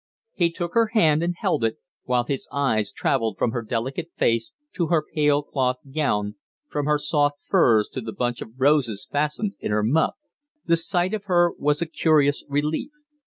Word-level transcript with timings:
He 0.33 0.49
took 0.49 0.73
her 0.73 0.87
hand 0.93 1.21
and 1.21 1.35
held 1.37 1.63
it, 1.63 1.77
while 2.05 2.23
his 2.23 2.47
eyes 2.51 2.91
travelled 2.91 3.37
from 3.37 3.51
her 3.51 3.61
delicate 3.61 4.09
face 4.17 4.51
to 4.73 4.87
her 4.87 5.03
pale 5.13 5.43
cloth 5.43 5.75
gown, 5.93 6.37
from 6.67 6.87
her 6.87 6.97
soft 6.97 7.37
furs 7.47 7.87
to 7.89 8.01
the 8.01 8.11
bunch 8.11 8.41
of 8.41 8.53
roses 8.59 9.07
fastened 9.11 9.53
in 9.59 9.69
her 9.69 9.83
muff, 9.83 10.15
The 10.65 10.75
sight 10.77 11.13
of 11.13 11.25
her 11.25 11.51
was 11.55 11.83
a 11.83 11.85
curious 11.85 12.43
relief. 12.49 12.89